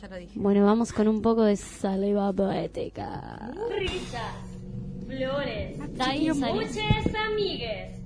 [0.00, 0.38] ya lo dije.
[0.38, 3.52] Bueno, vamos con un poco de saliva poética.
[3.76, 4.34] Risas,
[5.06, 6.34] flores y salió.
[6.34, 7.96] muchas amigues.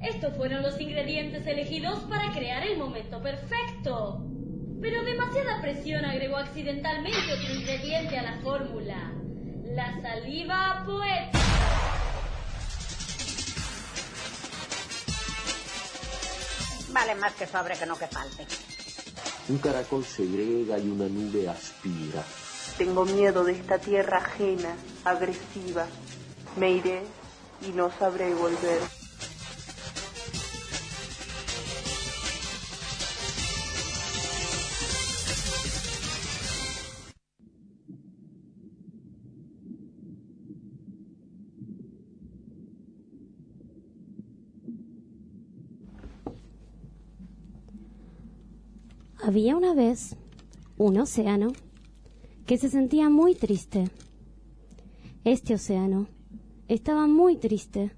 [0.00, 4.22] Estos fueron los ingredientes elegidos para crear el momento perfecto.
[4.80, 9.12] Pero demasiada presión agregó accidentalmente otro ingrediente a la fórmula.
[9.64, 11.38] La saliva poética.
[16.92, 18.73] Vale más que sobre que no que falte.
[19.48, 22.24] Un caracol segrega y una nube aspira.
[22.78, 24.74] Tengo miedo de esta tierra ajena,
[25.04, 25.86] agresiva.
[26.56, 27.02] Me iré
[27.60, 28.80] y no sabré volver.
[49.26, 50.16] Había una vez
[50.76, 51.52] un océano
[52.44, 53.88] que se sentía muy triste.
[55.24, 56.08] Este océano
[56.68, 57.92] estaba muy triste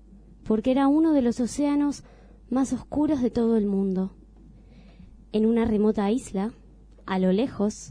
[0.45, 2.05] porque era uno de los océanos
[2.49, 4.13] más oscuros de todo el mundo.
[5.33, 6.53] En una remota isla,
[7.07, 7.91] a lo lejos,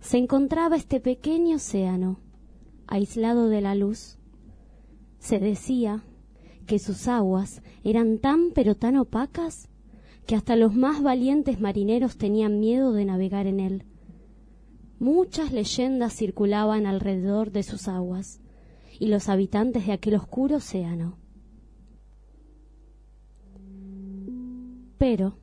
[0.00, 2.18] se encontraba este pequeño océano,
[2.86, 4.16] aislado de la luz.
[5.18, 6.02] Se decía
[6.66, 9.68] que sus aguas eran tan pero tan opacas
[10.26, 13.84] que hasta los más valientes marineros tenían miedo de navegar en él.
[14.98, 18.40] Muchas leyendas circulaban alrededor de sus aguas
[18.98, 21.18] y los habitantes de aquel oscuro océano.
[24.96, 25.36] Pero,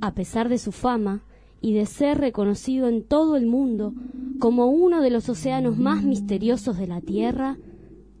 [0.00, 1.24] a pesar de su fama
[1.60, 3.92] y de ser reconocido en todo el mundo
[4.38, 7.58] como uno de los océanos más misteriosos de la Tierra,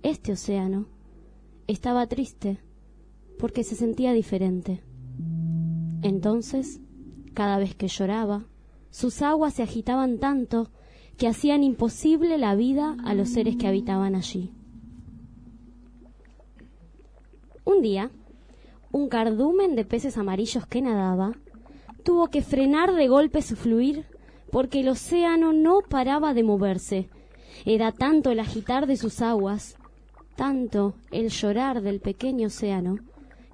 [0.02, 0.88] este océano
[1.66, 2.58] estaba triste
[3.38, 4.82] porque se sentía diferente.
[6.02, 6.80] Entonces,
[7.34, 8.44] cada vez que lloraba,
[8.90, 10.70] sus aguas se agitaban tanto
[11.16, 14.52] que hacían imposible la vida a los seres que habitaban allí.
[17.64, 18.10] Un día,
[18.92, 21.32] un cardumen de peces amarillos que nadaba
[22.04, 24.06] tuvo que frenar de golpe su fluir
[24.50, 27.10] porque el océano no paraba de moverse.
[27.66, 29.76] Era tanto el agitar de sus aguas,
[30.36, 32.98] tanto el llorar del pequeño océano,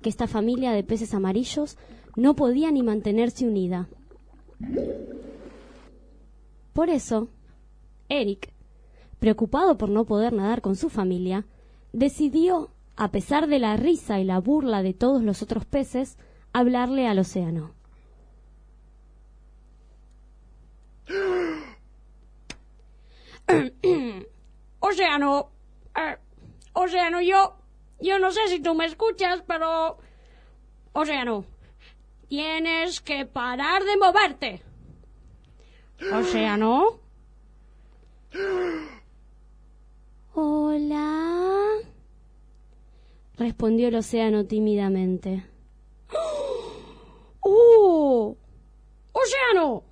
[0.02, 1.78] que esta familia de peces amarillos
[2.16, 3.88] no podía ni mantenerse unida.
[6.72, 7.28] Por eso,
[8.08, 8.52] Eric,
[9.18, 11.46] preocupado por no poder nadar con su familia,
[11.92, 16.18] decidió, a pesar de la risa y la burla de todos los otros peces,
[16.52, 17.72] hablarle al océano.
[24.80, 25.50] Océano,
[25.96, 26.18] eh,
[26.72, 27.56] Océano, yo,
[28.00, 29.98] yo no sé si tú me escuchas, pero,
[30.92, 31.44] Océano,
[32.34, 34.62] tienes que parar de moverte.
[36.12, 36.98] Océano,
[40.34, 41.76] Hola.
[43.36, 45.44] respondió el océano tímidamente.
[47.40, 48.36] ¡Oh!
[49.12, 49.84] Océano,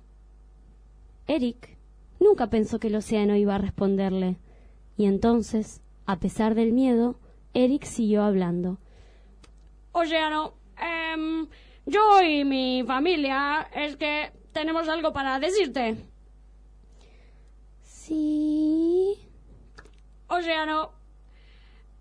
[1.27, 1.77] Eric
[2.19, 4.37] nunca pensó que el océano iba a responderle,
[4.97, 7.15] y entonces, a pesar del miedo,
[7.53, 8.79] Eric siguió hablando.
[9.93, 11.47] Océano, em,
[11.85, 15.97] yo y mi familia es que tenemos algo para decirte.
[17.81, 19.17] Sí.
[20.27, 20.91] Océano,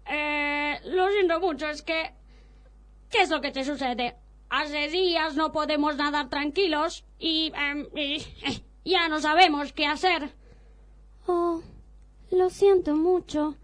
[0.07, 2.15] eh, lo siento mucho, es que...
[3.11, 4.17] ¿Qué es lo que te sucede?
[4.49, 10.35] Hace días no podemos nadar tranquilos y, em, y, eh, ya no sabemos qué hacer.
[11.27, 11.63] Oh,
[12.31, 13.57] lo siento mucho.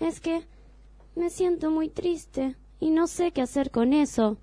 [0.00, 0.46] Es que
[1.14, 4.38] me siento muy triste y no sé qué hacer con eso.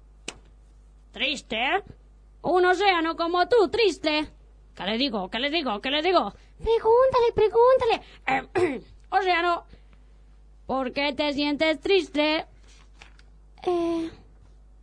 [1.13, 1.83] ¿Triste?
[2.41, 4.27] Un océano como tú, triste.
[4.75, 5.29] ¿Qué le digo?
[5.29, 5.79] ¿Qué le digo?
[5.79, 6.33] ¿Qué le digo?
[6.57, 8.01] Pregúntale, pregúntale.
[8.25, 8.81] Eh,
[9.11, 9.63] océano,
[10.65, 12.47] ¿por qué te sientes triste?
[13.61, 14.09] Eh,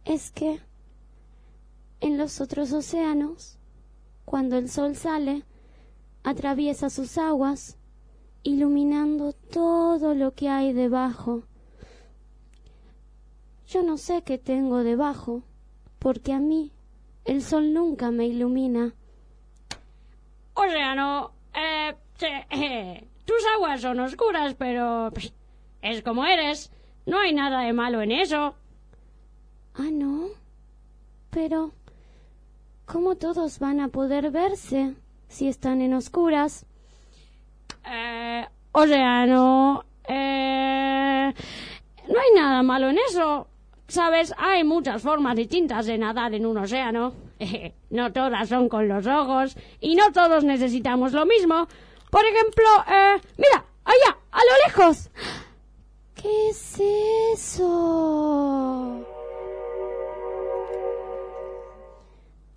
[0.04, 0.60] es que
[2.00, 3.58] en los otros océanos,
[4.24, 5.42] cuando el sol sale,
[6.22, 7.76] atraviesa sus aguas,
[8.44, 11.42] iluminando todo lo que hay debajo.
[13.66, 15.42] Yo no sé qué tengo debajo,
[16.00, 16.72] porque a mí
[17.24, 18.94] el sol nunca me ilumina.
[20.54, 21.94] Océano, eh,
[22.50, 25.30] eh, tus aguas son oscuras, pero pff,
[25.82, 26.72] es como eres.
[27.06, 28.54] No hay nada de malo en eso.
[29.74, 30.28] Ah, no.
[31.30, 31.70] Pero,
[32.86, 34.94] ¿cómo todos van a poder verse
[35.28, 36.66] si están en oscuras?
[37.86, 41.32] Eh, Océano, eh,
[42.08, 43.49] no hay nada malo en eso.
[43.90, 47.12] Sabes, hay muchas formas distintas de nadar en un océano.
[47.90, 51.66] no todas son con los ojos y no todos necesitamos lo mismo.
[52.08, 55.10] Por ejemplo, eh, mira, allá, a lo lejos.
[56.14, 56.80] ¿Qué es
[57.34, 59.04] eso?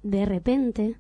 [0.04, 0.98] De repente,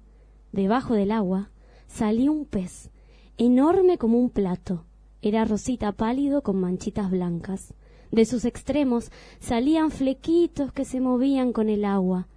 [0.51, 1.51] debajo del agua,
[1.85, 2.89] salió un pez,
[3.37, 4.83] enorme como un plato.
[5.21, 7.75] Era rosita pálido con manchitas blancas.
[8.13, 12.27] De sus extremos salían flequitos que se movían con el agua.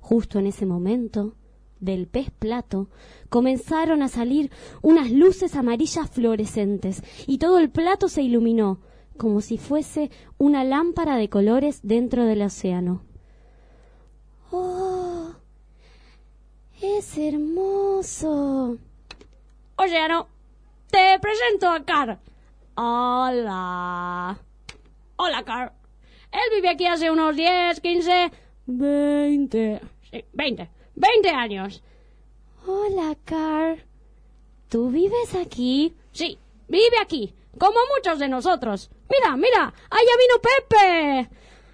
[0.00, 1.34] Justo en ese momento,
[1.78, 2.88] del pez plato,
[3.28, 4.50] comenzaron a salir
[4.80, 8.78] unas luces amarillas fluorescentes y todo el plato se iluminó,
[9.18, 13.02] como si fuese una lámpara de colores dentro del océano.
[14.50, 15.32] ¡Oh!
[16.80, 18.78] Es hermoso.
[19.76, 20.28] Océano,
[20.90, 22.20] te presento a Car.
[22.74, 24.40] Hola.
[25.18, 25.72] Hola, Car.
[26.30, 28.30] Él vive aquí hace unos 10, 15,
[28.66, 29.80] 20.
[30.10, 30.70] Sí, 20.
[30.94, 31.82] 20 años.
[32.66, 33.86] Hola, Car.
[34.68, 35.94] ¿Tú vives aquí?
[36.12, 38.90] Sí, vive aquí, como muchos de nosotros.
[39.08, 41.30] Mira, mira, allá vino Pepe.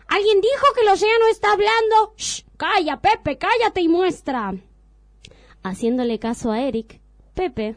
[0.07, 2.15] ¿Alguien dijo que el océano está hablando?
[2.17, 4.55] Shh, calla, Pepe, cállate y muestra.
[5.65, 7.01] Haciéndole caso a Eric,
[7.35, 7.77] Pepe,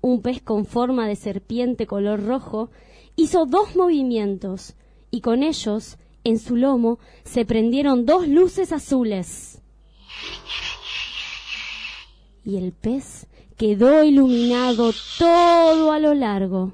[0.00, 2.70] un pez con forma de serpiente color rojo,
[3.16, 4.74] hizo dos movimientos
[5.12, 9.60] y con ellos, en su lomo, se prendieron dos luces azules.
[12.44, 16.72] Y el pez quedó iluminado todo a lo largo.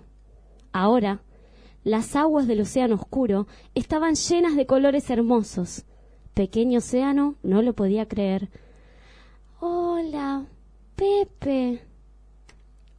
[0.72, 1.20] Ahora,
[1.82, 5.84] las aguas del océano oscuro estaban llenas de colores hermosos.
[6.34, 8.50] Pequeño océano no lo podía creer.
[9.58, 10.46] Hola,
[10.94, 11.82] Pepe.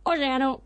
[0.03, 0.61] Océano,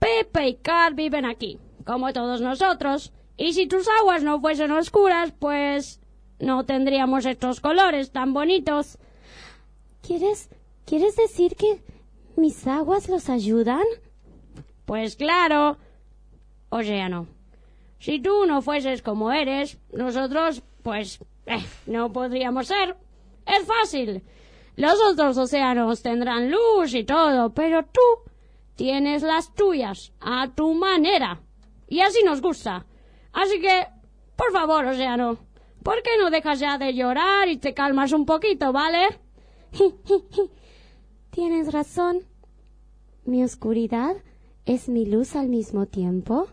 [0.00, 3.12] Pepe y Car viven aquí, como todos nosotros.
[3.40, 5.98] Y si tus aguas no fuesen oscuras, pues
[6.40, 8.98] no tendríamos estos colores tan bonitos.
[10.02, 10.50] ¿Quieres,
[10.84, 11.80] quieres decir que
[12.36, 13.84] mis aguas los ayudan?
[14.84, 15.78] Pues claro.
[16.68, 17.28] Océano,
[17.98, 22.94] si tú no fueses como eres, nosotros, pues, eh, no podríamos ser.
[23.46, 24.22] Es fácil.
[24.76, 28.30] Los otros océanos tendrán luz y todo, pero tú
[28.76, 31.40] tienes las tuyas, a tu manera.
[31.88, 32.84] Y así nos gusta.
[33.32, 33.86] Así que,
[34.36, 35.38] por favor, océano,
[35.82, 39.20] ¿por qué no dejas ya de llorar y te calmas un poquito, ¿vale?
[41.30, 42.20] Tienes razón.
[43.24, 44.16] Mi oscuridad
[44.66, 46.48] es mi luz al mismo tiempo.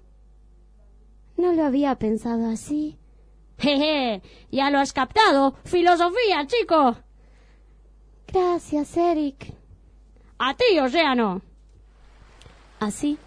[1.35, 2.97] No lo había pensado así.
[3.57, 4.21] Jeje,
[4.51, 5.55] ya lo has captado.
[5.63, 6.95] Filosofía, chico.
[8.27, 9.53] Gracias, Eric.
[10.37, 11.41] A ti, océano.
[12.79, 13.17] Así,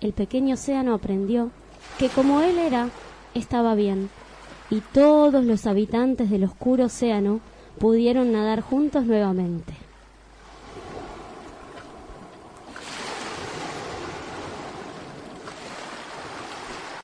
[0.00, 1.50] el pequeño océano aprendió
[1.96, 2.90] que como él era,
[3.34, 4.10] estaba bien,
[4.70, 7.40] y todos los habitantes del oscuro océano
[7.78, 9.87] pudieron nadar juntos nuevamente.